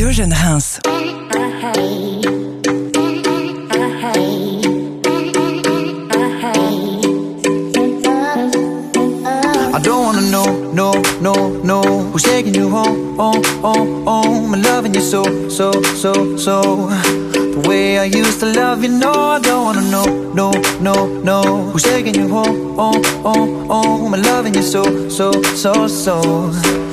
Radio 0.00 0.12
Jeune 0.14 0.32
Reims. 0.32 0.80
I 9.74 9.80
don't 9.82 10.04
wanna 10.06 10.22
know, 10.30 10.72
no, 10.72 10.92
no, 11.20 11.34
no 11.62 11.82
Who's 12.12 12.22
taking 12.22 12.54
you 12.54 12.70
home, 12.70 13.14
home, 13.18 13.44
home, 13.60 14.04
home 14.06 14.54
I'm 14.54 14.62
loving 14.62 14.94
you 14.94 15.02
so, 15.02 15.22
so, 15.50 15.70
so, 15.82 16.34
so. 16.38 16.86
The 17.34 17.62
way 17.68 17.98
I 17.98 18.04
used 18.04 18.40
to 18.40 18.46
love 18.46 18.82
you, 18.82 18.88
no 18.88 19.12
I 19.12 19.38
don't 19.40 19.64
wanna 19.66 19.82
know, 19.90 20.32
no, 20.32 20.50
no, 20.80 21.06
no 21.20 21.70
Who's 21.72 21.82
taking 21.82 22.14
you 22.14 22.26
home, 22.28 22.74
home, 22.74 23.04
home, 23.22 23.68
home 23.68 24.14
I'm 24.14 24.22
loving 24.22 24.54
you 24.54 24.62
so, 24.62 25.10
so, 25.10 25.30
so, 25.56 25.86
so. 25.86 26.22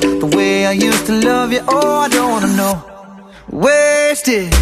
The 0.00 0.30
way 0.36 0.66
I 0.66 0.72
used 0.72 1.06
to 1.06 1.14
love 1.14 1.54
you, 1.54 1.60
oh 1.68 2.00
I 2.00 2.08
don't 2.10 2.30
wanna 2.30 2.54
know. 2.54 2.87
Wasted. 3.58 4.54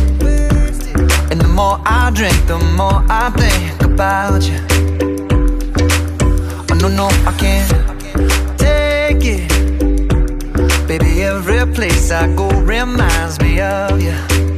And 1.30 1.38
the 1.38 1.52
more 1.54 1.78
I 1.84 2.10
drink, 2.14 2.34
the 2.46 2.58
more 2.78 3.04
I 3.10 3.28
think 3.36 3.82
about 3.82 4.42
you. 4.48 4.56
Oh, 6.70 6.74
no, 6.80 6.88
no, 6.88 7.08
I 7.28 7.32
can't 7.36 7.68
take 8.58 9.22
it. 9.22 10.88
Baby, 10.88 11.24
every 11.24 11.70
place 11.74 12.10
I 12.10 12.34
go 12.34 12.48
reminds 12.48 13.38
me 13.38 13.60
of 13.60 14.00
you. 14.00 14.55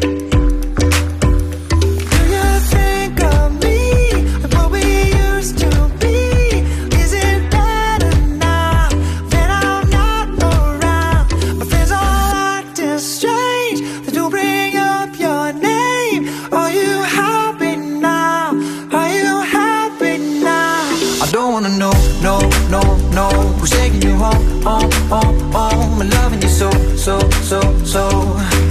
Home, 24.68 24.92
home, 25.12 25.52
home? 25.52 26.02
I'm 26.02 26.10
loving 26.10 26.42
you 26.42 26.48
so, 26.48 26.70
so, 27.04 27.14
so, 27.50 27.60
so. 27.84 28.04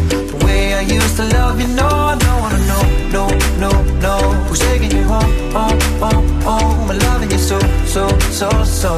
The 0.10 0.38
way 0.46 0.74
I 0.76 0.82
used 0.82 1.16
to 1.18 1.26
love 1.38 1.60
you, 1.62 1.70
no, 1.82 1.88
I 2.12 2.16
don't 2.24 2.40
wanna 2.44 2.62
know, 2.72 2.84
no, 3.16 3.24
no, 3.64 3.72
no. 4.06 4.16
Who's 4.48 4.60
taking 4.60 4.92
you 4.98 5.04
home, 5.14 5.34
home, 5.58 5.80
home, 6.04 6.28
home? 6.48 6.92
I'm 6.92 7.00
loving 7.08 7.32
you 7.32 7.42
so, 7.50 7.60
so, 7.94 8.04
so, 8.40 8.50
so. 8.82 8.92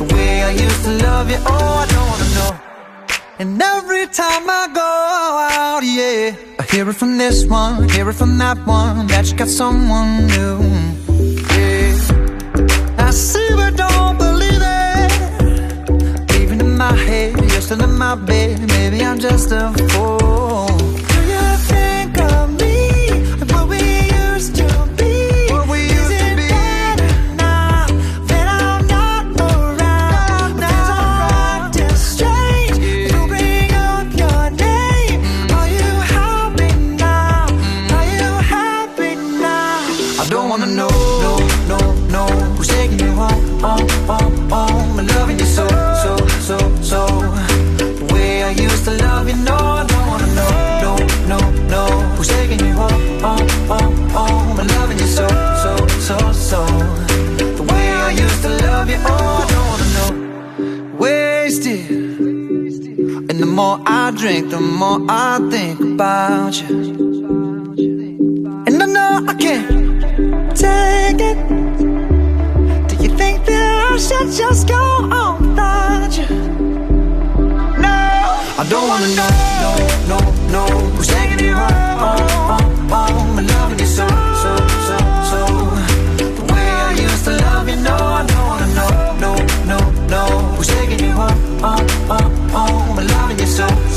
The 0.00 0.06
way 0.12 0.42
I 0.50 0.52
used 0.66 0.82
to 0.84 0.92
love 1.06 1.26
you, 1.32 1.40
oh, 1.52 1.82
I 1.82 1.86
don't 1.92 2.08
wanna 2.12 2.30
know. 2.38 2.52
And 3.40 3.60
every 3.60 4.06
time 4.06 4.44
I 4.60 4.64
go 4.82 4.92
out, 5.60 5.82
yeah, 5.82 6.36
I 6.60 6.62
hear 6.70 6.88
it 6.88 6.96
from 7.02 7.18
this 7.18 7.44
one, 7.46 7.88
hear 7.88 8.08
it 8.08 8.14
from 8.14 8.38
that 8.38 8.58
one, 8.66 9.08
that 9.08 9.24
you 9.30 9.36
got 9.36 9.48
someone 9.48 10.26
new. 10.28 10.58
Yeah. 11.54 13.06
I 13.06 13.10
see 13.10 13.48
but 13.56 13.76
don't 13.76 13.95
my 16.90 16.96
head, 16.96 17.36
you're 17.50 17.60
still 17.60 17.82
in 17.82 17.98
my 17.98 18.14
bed. 18.14 18.60
Maybe 18.68 19.02
I'm 19.04 19.18
just 19.18 19.50
a 19.50 19.72
fool. 19.90 20.85
More 63.56 63.80
I 63.86 64.10
drink, 64.10 64.50
the 64.50 64.60
more 64.60 65.00
I 65.08 65.38
think 65.50 65.80
about 65.80 66.54
you. 66.60 66.76
And 68.66 68.82
I 68.82 68.86
know 68.86 69.24
I 69.26 69.32
can't 69.32 70.54
take 70.54 71.20
it. 71.30 71.38
Do 72.88 72.94
you 73.02 73.16
think 73.16 73.46
that 73.46 73.92
I 73.92 73.96
should 73.96 74.30
just 74.30 74.68
go 74.68 74.82
on 75.20 75.40
without 75.40 76.12
you? 76.18 76.26
No, 77.84 77.96
I 78.60 78.66
don't 78.68 78.88
wanna 78.92 79.08
know, 79.18 79.32
no, 79.64 79.72
no, 80.10 80.18
no. 80.54 80.62
Who's 80.90 81.08
taking 81.08 81.46
you 81.46 81.54
home, 81.54 81.98
home, 82.02 82.18
oh, 82.20 82.52
oh, 82.52 82.60
home? 82.60 82.92
Oh, 82.92 83.36
I'm 83.38 83.46
loving 83.46 83.78
you 83.78 83.86
so, 83.86 84.06
so, 84.42 84.52
so, 84.88 84.96
so. 85.30 85.40
The 86.18 86.44
way 86.52 86.66
I 86.84 86.92
used 87.06 87.24
to 87.24 87.30
love 87.30 87.66
you, 87.70 87.76
no, 87.76 87.96
I 87.96 88.26
don't 88.26 88.46
wanna 88.50 88.68
know, 88.78 88.90
no, 89.24 89.32
no, 89.70 89.78
no. 90.14 90.35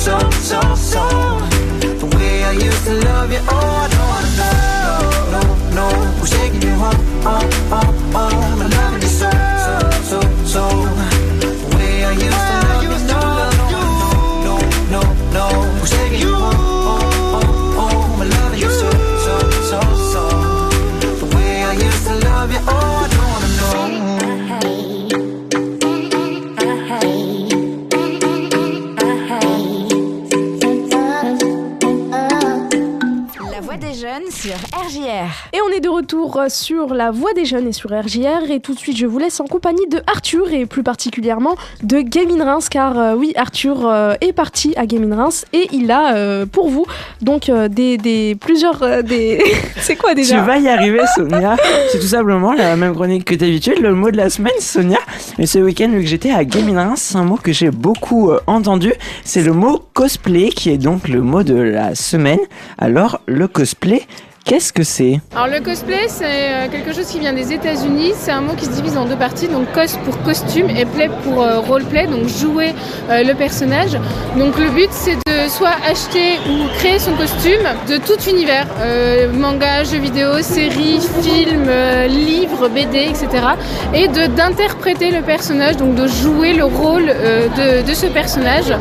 So, 0.10 0.18
so, 0.52 0.60
so. 0.76 1.04
The 2.02 2.08
way 2.18 2.44
I 2.44 2.54
used 2.54 2.84
to 2.86 2.94
love 3.08 3.32
you, 3.32 3.42
oh, 3.48 3.84
I 3.84 3.88
don't 3.94 4.08
wanna 4.14 4.32
know, 4.40 4.56
no, 5.34 5.42
no, 5.42 5.42
no. 5.78 5.86
Who's 6.18 6.32
taking 6.32 6.62
you 6.62 6.76
home, 6.84 7.02
home, 7.28 7.52
home, 7.74 7.98
home? 8.14 8.62
I'm 8.64 8.70
loving 8.78 8.99
retour 36.10 36.42
sur 36.48 36.96
la 36.96 37.12
voix 37.12 37.34
des 37.34 37.46
jeunes 37.46 37.68
et 37.68 37.72
sur 37.72 37.92
RJR 37.92 38.50
et 38.50 38.60
tout 38.60 38.74
de 38.74 38.80
suite 38.80 38.98
je 38.98 39.06
vous 39.06 39.20
laisse 39.20 39.40
en 39.40 39.46
compagnie 39.46 39.86
de 39.92 40.02
Arthur 40.08 40.52
et 40.52 40.66
plus 40.66 40.82
particulièrement 40.82 41.56
de 41.84 42.00
Gaming 42.00 42.42
Reims 42.42 42.68
car 42.68 42.98
euh, 42.98 43.16
oui 43.16 43.32
Arthur 43.36 43.86
euh, 43.86 44.16
est 44.20 44.34
parti 44.34 44.74
à 44.76 44.88
Gaming 44.88 45.14
Reims 45.14 45.46
et 45.54 45.68
il 45.72 45.92
a 45.92 46.16
euh, 46.16 46.48
pour 46.48 46.70
vous 46.70 46.88
donc 47.22 47.52
des, 47.52 47.98
des 47.98 48.36
plusieurs 48.40 49.04
des 49.04 49.40
c'est 49.78 49.98
quoi 49.98 50.12
Tu 50.12 50.22
déjà 50.22 50.42
vas 50.42 50.58
y 50.58 50.68
arriver, 50.68 51.02
Sonia. 51.16 51.58
C'est 51.92 52.00
tout 52.00 52.08
simplement 52.08 52.54
la 52.54 52.76
même 52.76 52.96
chronique 52.96 53.26
que 53.26 53.36
d'habitude. 53.36 53.80
Le 53.80 53.94
mot 53.94 54.10
de 54.10 54.18
la 54.18 54.32
semaine, 54.32 54.54
Sonia. 54.60 54.98
Et 55.38 55.46
ce 55.46 55.60
week-end, 55.60 55.90
vu 55.90 56.02
que 56.02 56.08
j'étais 56.08 56.32
à 56.32 56.44
Gaming 56.44 56.76
Reims, 56.76 57.14
un 57.16 57.24
mot 57.24 57.36
que 57.36 57.52
j'ai 57.52 57.70
beaucoup 57.70 58.32
entendu, 58.48 58.94
c'est 59.24 59.42
le 59.42 59.54
mot 59.54 59.80
cosplay, 59.94 60.50
qui 60.50 60.70
est 60.72 60.78
donc 60.78 61.08
le 61.08 61.22
mot 61.22 61.44
de 61.44 61.56
la 61.56 61.94
semaine. 61.94 62.40
Alors, 62.78 63.22
le 63.28 63.48
cosplay, 63.48 64.08
qu'est-ce 64.46 64.74
que 64.74 64.84
c'est 64.84 65.20
Alors 65.36 65.48
le 65.48 65.64
cosplay, 65.64 66.08
c'est 66.08 66.26
euh, 66.26 66.68
quelque 66.70 66.94
chose 66.94 67.08
qui 67.08 67.20
vient 67.20 67.34
des 67.34 67.54
États-Unis. 67.54 68.14
C'est 68.18 68.32
un 68.32 68.42
mot 68.42 68.54
qui 68.54 68.66
se 68.66 68.72
divise 68.72 68.98
en 68.98 69.06
deux 69.06 69.16
parties, 69.16 69.48
donc 69.48 69.72
cos 69.74 69.98
pour 70.06 70.22
costume 70.24 70.70
et 70.70 70.86
play 70.86 71.10
pour 71.24 71.42
euh, 71.42 71.60
roleplay, 71.60 72.08
donc 72.08 72.28
jouer 72.28 72.74
euh, 73.10 73.24
le 73.24 73.34
personnage. 73.34 73.98
Donc 74.38 74.58
le 74.58 74.70
but, 74.70 74.90
c'est 74.92 75.16
de 75.16 75.50
soit 75.50 75.76
acheter 75.90 76.38
ou 76.50 76.68
créer 76.78 77.00
son 77.00 77.14
costume 77.14 77.62
de 77.88 77.98
tout 77.98 78.20
univers, 78.30 78.68
euh, 78.80 79.32
manga, 79.34 79.84
jeux 79.84 80.00
vidéo, 80.00 80.42
séries, 80.42 81.00
films, 81.22 81.72
livres, 82.08 82.68
BD, 82.70 83.10
etc. 83.10 83.28
Et 83.94 84.08
de 84.08 84.28
d'interpréter 84.28 85.12
le 85.12 85.22
personnage, 85.22 85.78
donc 85.78 85.96
de 85.96 86.08
jouer 86.08 86.54
le 86.54 86.66
rôle 86.66 87.08
de, 87.08 87.82
de 87.82 87.94
ce 87.94 88.06
personnage 88.06 88.72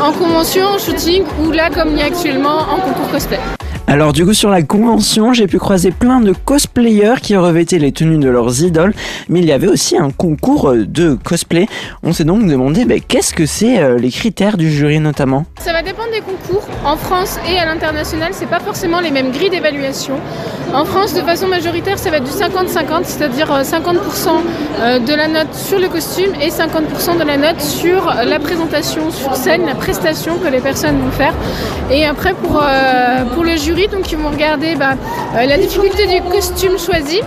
en 0.00 0.12
convention, 0.12 0.64
en 0.66 0.78
shooting 0.78 1.24
ou 1.42 1.50
là, 1.50 1.70
comme 1.70 1.90
il 1.90 1.98
y 1.98 2.02
a 2.02 2.06
actuellement, 2.06 2.58
en 2.58 2.78
concours 2.78 3.10
cosplay. 3.10 3.40
Alors 3.88 4.12
du 4.12 4.26
coup 4.26 4.34
sur 4.34 4.50
la 4.50 4.62
convention, 4.62 5.32
j'ai 5.32 5.46
pu 5.46 5.60
croiser 5.60 5.92
plein 5.92 6.18
de 6.18 6.32
cosplayers 6.32 7.20
qui 7.22 7.36
revêtaient 7.36 7.78
les 7.78 7.92
tenues 7.92 8.18
de 8.18 8.28
leurs 8.28 8.64
idoles, 8.64 8.92
mais 9.28 9.38
il 9.38 9.46
y 9.46 9.52
avait 9.52 9.68
aussi 9.68 9.96
un 9.96 10.10
concours 10.10 10.70
euh, 10.70 10.84
de 10.84 11.16
cosplay. 11.22 11.68
On 12.02 12.12
s'est 12.12 12.24
donc 12.24 12.48
demandé 12.48 12.84
ben, 12.84 13.00
qu'est-ce 13.00 13.32
que 13.32 13.46
c'est 13.46 13.78
euh, 13.78 13.96
les 13.96 14.10
critères 14.10 14.56
du 14.56 14.72
jury 14.72 14.98
notamment? 14.98 15.46
Ça 15.60 15.72
va 15.72 15.82
dépendre 15.82 16.10
des 16.10 16.20
concours. 16.20 16.66
En 16.84 16.96
France 16.96 17.38
et 17.48 17.58
à 17.58 17.64
l'international, 17.64 18.32
c'est 18.32 18.50
pas 18.50 18.58
forcément 18.58 18.98
les 18.98 19.12
mêmes 19.12 19.30
grilles 19.30 19.50
d'évaluation. 19.50 20.14
En 20.74 20.84
France, 20.84 21.14
de 21.14 21.20
façon 21.20 21.46
majoritaire, 21.46 21.96
ça 21.96 22.10
va 22.10 22.16
être 22.16 22.24
du 22.24 22.30
50-50, 22.30 23.04
c'est-à-dire 23.04 23.52
euh, 23.52 23.62
50% 23.62 23.94
euh, 24.80 24.98
de 24.98 25.14
la 25.14 25.28
note 25.28 25.54
sur 25.54 25.78
le 25.78 25.88
costume 25.88 26.32
et 26.42 26.48
50% 26.48 27.18
de 27.20 27.24
la 27.24 27.36
note 27.36 27.60
sur 27.60 28.12
la 28.12 28.40
présentation 28.40 29.12
sur 29.12 29.36
scène, 29.36 29.64
la 29.64 29.76
prestation 29.76 30.38
que 30.38 30.48
les 30.48 30.60
personnes 30.60 30.98
vont 30.98 31.12
faire. 31.12 31.34
Et 31.90 32.04
après, 32.04 32.34
pour 32.34 32.60
le 33.44 33.56
jury, 33.56 33.75
jury, 33.76 33.88
donc 33.88 34.10
ils 34.10 34.18
vont 34.18 34.30
regarder 34.30 34.74
bah, 34.74 34.94
euh, 35.34 35.46
la 35.46 35.58
difficulté 35.58 36.06
du 36.06 36.20
costume 36.22 36.78
choisi, 36.78 37.20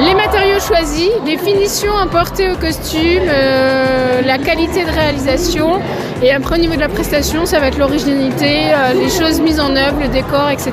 les 0.00 0.14
matériaux 0.14 0.60
choisis, 0.60 1.10
les 1.26 1.36
finitions 1.38 1.96
apportées 1.96 2.50
au 2.50 2.56
costume, 2.56 3.22
euh, 3.26 4.22
la 4.24 4.38
qualité 4.38 4.84
de 4.84 4.90
réalisation. 4.90 5.80
Et 6.22 6.32
après, 6.32 6.56
au 6.56 6.60
niveau 6.60 6.74
de 6.74 6.80
la 6.80 6.88
prestation, 6.88 7.46
ça 7.46 7.60
va 7.60 7.68
être 7.68 7.78
l'originalité, 7.78 8.72
euh, 8.72 8.92
les 8.94 9.08
choses 9.08 9.40
mises 9.40 9.60
en 9.60 9.74
œuvre, 9.76 10.00
le 10.00 10.08
décor, 10.08 10.50
etc. 10.50 10.72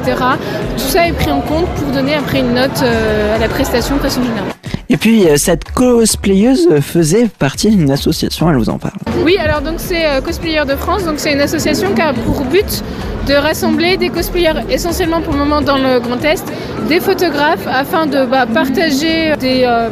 Tout 0.78 0.84
ça 0.84 1.08
est 1.08 1.14
pris 1.14 1.32
en 1.32 1.42
compte 1.42 1.68
pour 1.76 1.92
donner 1.92 2.16
après 2.16 2.40
une 2.40 2.54
note 2.54 2.82
à 2.82 3.38
la 3.38 3.48
prestation 3.48 3.96
de 3.96 4.02
façon 4.02 4.24
générale. 4.24 4.50
Et 4.90 4.98
puis 4.98 5.26
cette 5.38 5.72
cosplayeuse 5.72 6.80
faisait 6.82 7.28
partie 7.28 7.70
d'une 7.70 7.92
association, 7.92 8.50
elle 8.50 8.58
vous 8.58 8.70
en 8.70 8.78
parle. 8.78 8.94
Oui, 9.24 9.36
alors 9.38 9.62
donc 9.62 9.76
c'est 9.78 10.04
Cosplayers 10.24 10.66
de 10.66 10.76
France, 10.76 11.04
donc 11.06 11.16
c'est 11.18 11.34
une 11.34 11.42
association 11.42 11.94
qui 11.96 12.02
a 12.02 12.14
pour 12.14 12.44
but 12.46 12.84
de 13.26 13.34
rassembler 13.34 13.98
des 13.98 14.10
cosplayers 14.10 14.62
essentiellement 14.70 15.22
pour 15.22 15.34
le 15.34 15.40
moment 15.40 15.62
dans 15.62 15.78
le 15.78 16.00
Grand 16.00 16.24
Est, 16.24 16.46
des 16.88 17.00
photographes 17.00 17.68
afin 17.68 18.06
de 18.06 18.26
bah, 18.26 18.46
partager 18.46 19.36
des, 19.38 19.64
euh, 19.66 19.90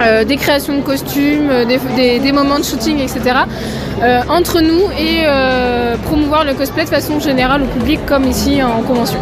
euh, 0.00 0.24
des 0.24 0.36
créations 0.36 0.76
de 0.76 0.82
costumes, 0.82 1.50
euh, 1.50 1.64
des, 1.96 2.32
moments 2.32 2.58
de 2.58 2.64
shooting, 2.64 2.98
etc. 3.00 3.20
entre 4.28 4.60
nous 4.60 4.90
et 4.98 5.24
promouvoir 6.04 6.44
le 6.44 6.54
cosplay 6.54 6.84
de 6.84 6.88
façon 6.88 7.20
générale 7.20 7.62
au 7.62 7.66
public 7.66 8.00
comme 8.06 8.24
ici 8.24 8.62
en 8.62 8.82
convention. 8.82 9.20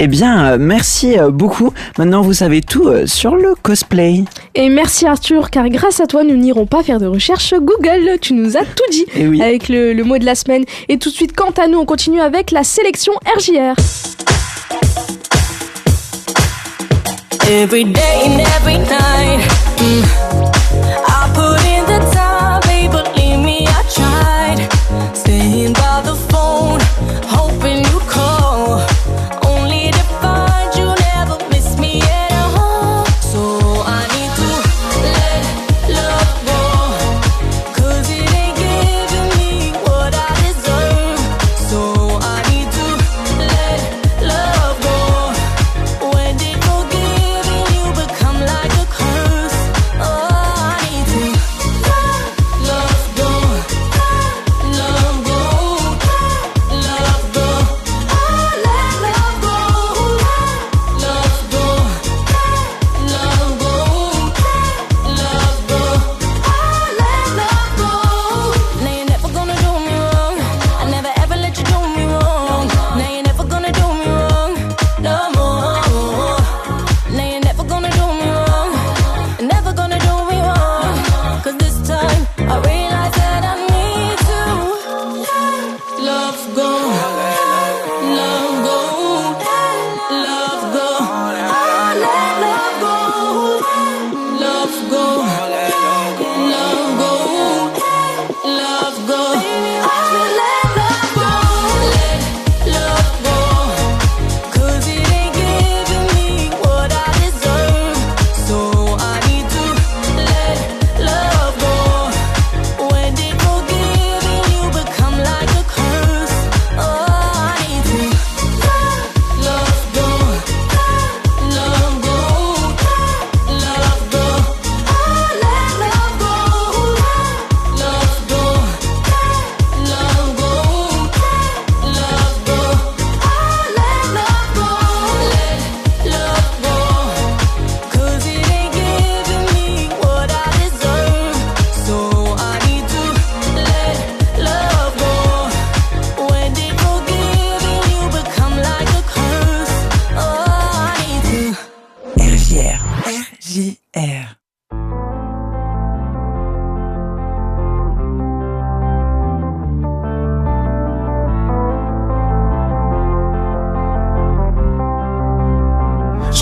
Eh 0.00 0.06
bien, 0.06 0.52
euh, 0.52 0.56
merci 0.60 1.18
euh, 1.18 1.30
beaucoup. 1.30 1.72
Maintenant, 1.98 2.22
vous 2.22 2.32
savez 2.32 2.60
tout 2.60 2.86
euh, 2.88 3.06
sur 3.06 3.34
le 3.34 3.54
cosplay. 3.62 4.22
Et 4.54 4.68
merci 4.68 5.06
Arthur, 5.06 5.50
car 5.50 5.68
grâce 5.68 5.98
à 6.00 6.06
toi, 6.06 6.22
nous 6.22 6.36
n'irons 6.36 6.66
pas 6.66 6.82
faire 6.84 7.00
de 7.00 7.06
recherche 7.06 7.52
Google. 7.54 8.18
Tu 8.20 8.32
nous 8.32 8.56
as 8.56 8.60
tout 8.64 8.84
dit 8.92 9.06
Eh 9.16 9.26
oui. 9.26 9.42
avec 9.42 9.68
le, 9.68 9.92
le 9.92 10.04
mot 10.04 10.18
de 10.18 10.24
la 10.24 10.36
semaine. 10.36 10.64
Et 10.88 10.98
tout 10.98 11.10
de 11.10 11.14
suite, 11.14 11.34
quant 11.34 11.50
à 11.60 11.66
nous, 11.66 11.78
on 11.78 11.84
continue 11.84 12.20
avec 12.20 12.52
la 12.52 12.62
sélection 12.62 13.12
RJR. 13.36 13.74
Every 17.50 17.84
day 17.84 18.00
and 18.26 18.38
every 18.60 18.78
night. 18.78 19.67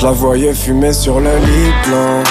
La 0.07 0.13
voyais 0.13 0.55
fumer 0.55 0.93
sur 0.93 1.19
le 1.19 1.37
lit 1.37 1.73
blanc. 1.85 2.23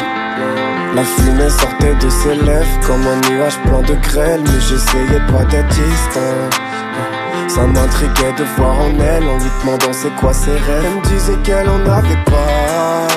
La 0.95 1.03
fumée 1.03 1.49
sortait 1.49 1.93
de 1.95 2.09
ses 2.09 2.35
lèvres 2.35 2.79
comme 2.87 3.05
un 3.05 3.19
nuage 3.29 3.57
plein 3.65 3.81
de 3.81 3.95
grêle, 3.95 4.39
mais 4.45 4.61
j'essayais 4.61 5.19
pas 5.29 5.43
d'être 5.43 5.67
distant. 5.67 6.37
Ça 7.49 7.67
m'intriguait 7.67 8.31
de 8.37 8.45
voir 8.55 8.79
en 8.79 8.97
elle 8.97 9.23
en 9.27 9.37
lui 9.39 9.51
demandant 9.59 9.91
c'est 9.91 10.15
quoi 10.15 10.31
ses 10.31 10.51
rêves. 10.51 10.85
Elle 10.85 10.95
me 10.95 11.03
disait 11.03 11.37
qu'elle 11.43 11.67
en 11.67 11.81
avait 11.85 12.23
pas. 12.23 13.07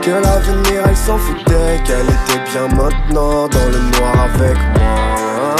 Que 0.00 0.12
l'avenir 0.12 0.84
elle 0.88 0.96
s'en 0.96 1.18
foutait, 1.18 1.82
qu'elle 1.84 2.06
était 2.06 2.42
bien 2.52 2.68
maintenant 2.68 3.48
dans 3.48 3.68
le 3.74 3.80
noir 3.98 4.14
avec 4.32 4.58
moi. 4.76 5.56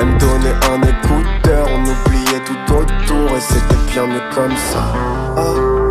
Elle 0.00 0.06
me 0.06 0.18
donnait 0.18 0.58
un 0.72 0.82
écouteur, 0.82 1.68
on 1.72 1.82
oubliait 1.82 2.42
tout 2.44 2.74
autour 2.74 3.36
et 3.36 3.40
c'était 3.40 3.92
bien 3.92 4.08
mieux 4.08 4.28
comme 4.34 4.56
ça. 4.56 4.92
Ah. 5.36 5.85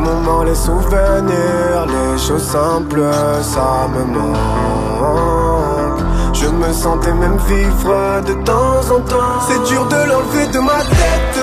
Moments, 0.00 0.44
les 0.44 0.54
souvenirs, 0.54 1.86
les 1.86 2.18
choses 2.18 2.42
simples, 2.42 3.04
ça 3.42 3.86
me 3.94 4.04
manque. 4.04 6.00
Je 6.32 6.46
me 6.46 6.72
sentais 6.72 7.12
même 7.12 7.36
vivre 7.46 8.22
de 8.26 8.32
temps 8.44 8.80
en 8.96 9.00
temps. 9.00 9.40
C'est 9.46 9.62
dur 9.68 9.86
de 9.86 9.96
l'enlever 10.08 10.46
de 10.46 10.58
ma 10.60 10.78
tête, 10.78 11.40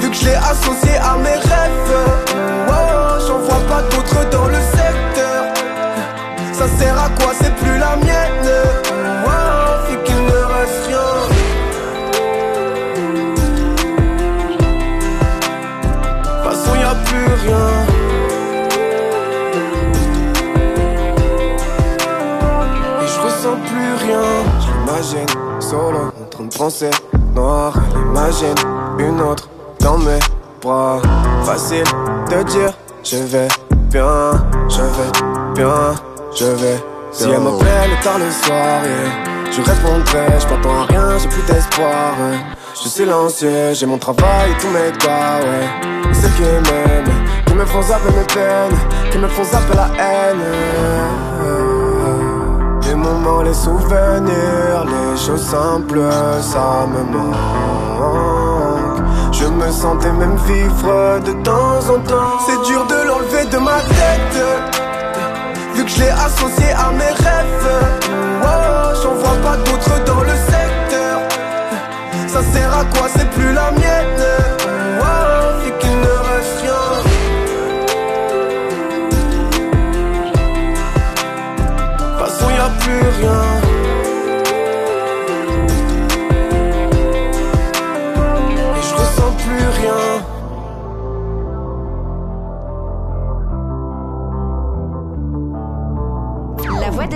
vu 0.00 0.10
que 0.10 0.16
je 0.16 0.24
l'ai 0.26 0.34
associé 0.34 0.96
à 0.98 1.16
mes 1.16 1.38
rêves. 1.48 2.63
Solo 25.74 26.12
en 26.22 26.28
train 26.30 26.44
de 26.44 26.56
penser 26.56 26.90
noir. 27.34 27.72
Imagine 28.10 28.54
une 28.98 29.20
autre 29.20 29.48
dans 29.80 29.98
mes 29.98 30.20
bras. 30.62 31.00
Facile 31.44 31.84
de 32.30 32.42
dire 32.44 32.72
je 33.02 33.16
vais 33.16 33.48
bien, 33.90 34.30
je 34.68 34.82
vais 34.96 35.12
bien, 35.54 35.94
je 36.38 36.44
vais. 36.60 36.78
Si 37.10 37.24
elle 37.24 37.40
m'appelle 37.40 37.94
tard 38.02 38.18
le 38.18 38.30
soir, 38.30 38.82
yeah, 38.84 39.52
je 39.52 39.60
répondrai, 39.70 40.26
je 40.40 40.46
m'attends 40.48 40.80
à 40.82 40.86
rien, 40.86 41.18
j'ai 41.18 41.28
plus 41.28 41.42
d'espoir. 41.42 42.14
Je 42.74 42.78
suis 42.80 42.90
silencieux, 42.90 43.72
j'ai 43.72 43.86
mon 43.86 43.98
travail, 43.98 44.50
tous 44.60 44.68
mes 44.68 44.90
gars, 45.04 45.38
ouais. 45.44 46.12
Ceux 46.12 46.28
qui 46.36 46.42
m'aiment, 46.42 47.14
qui 47.46 47.54
me 47.54 47.64
font 47.64 47.82
zapper 47.82 48.12
mes 48.18 48.34
peines, 48.34 48.78
qui 49.10 49.18
me 49.18 49.28
font 49.28 49.44
zapper 49.44 49.76
la 49.76 49.88
haine. 50.02 51.33
Les 53.44 53.54
souvenirs, 53.54 54.84
les 54.86 55.16
choses 55.16 55.42
simples, 55.42 56.00
ça 56.40 56.86
me 56.92 57.02
manque. 57.12 59.02
Je 59.32 59.46
me 59.46 59.70
sentais 59.70 60.12
même 60.12 60.36
vivre 60.46 61.20
de 61.24 61.32
temps 61.42 61.80
en 61.94 61.98
temps. 62.00 62.38
C'est 62.46 62.60
dur 62.68 62.86
de 62.86 63.08
l'enlever 63.08 63.44
de 63.50 63.58
ma 63.58 63.80
tête, 63.80 64.36
vu 65.74 65.84
que 65.84 65.90
je 65.90 66.00
l'ai 66.00 66.10
associé 66.10 66.70
à 66.72 66.90
mes 66.92 67.14
rêves. 67.24 67.70
Oh, 68.42 68.92
j'en 69.02 69.14
vois 69.14 69.38
pas 69.42 69.56
d'autres 69.56 70.04
dans 70.04 70.20
le 70.20 70.36
secteur. 70.52 71.20
Ça 72.26 72.42
sert 72.42 72.72
à 72.78 72.84
quoi, 72.84 73.08
c'est 73.14 73.28
plus 73.30 73.52
la 73.52 73.70
mienne. 73.72 74.03
Plus 83.24 83.53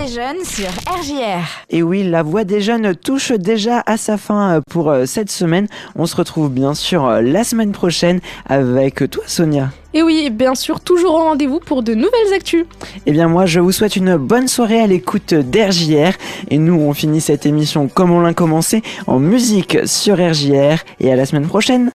des 0.09 0.15
jeunes 0.15 0.45
sur 0.45 0.69
RJR. 0.87 1.45
Et 1.71 1.83
oui, 1.83 2.03
la 2.03 2.23
voix 2.23 2.45
des 2.45 2.61
jeunes 2.61 2.95
touche 2.95 3.33
déjà 3.33 3.83
à 3.87 3.97
sa 3.97 4.17
fin 4.17 4.57
euh, 4.57 4.61
pour 4.71 4.91
euh, 4.91 5.07
cette 5.07 5.31
semaine. 5.31 5.67
On 5.97 6.07
se 6.07 6.17
retrouve 6.17 6.51
bien 6.51 6.75
sûr 6.75 7.07
euh, 7.07 7.21
la 7.21 7.45
semaine 7.45 7.73
prochaine 7.73 8.21
avec 8.47 9.09
toi 9.11 9.25
Sonia. 9.27 9.71
Et 9.95 10.03
oui, 10.03 10.29
bien 10.31 10.55
sûr, 10.55 10.81
toujours 10.81 11.15
au 11.15 11.25
rendez-vous 11.25 11.61
pour 11.61 11.83
de 11.83 11.95
nouvelles 11.95 12.35
actus. 12.35 12.67
Eh 13.07 13.13
bien 13.13 13.27
moi 13.27 13.47
je 13.47 13.59
vous 13.59 13.73
souhaite 13.73 13.97
une 13.97 14.17
bonne 14.17 14.47
soirée 14.47 14.81
à 14.81 14.87
l'écoute 14.87 15.33
d'RJR 15.33 16.13
et 16.51 16.59
nous 16.59 16.75
on 16.75 16.93
finit 16.93 17.23
cette 17.23 17.47
émission 17.47 17.89
comme 17.89 18.11
on 18.11 18.21
l'a 18.21 18.35
commencé 18.35 18.83
en 19.07 19.19
musique 19.19 19.79
sur 19.87 20.17
RJR 20.17 20.77
et 21.01 21.11
à 21.11 21.17
la 21.17 21.25
semaine 21.25 21.47
prochaine. 21.47 21.87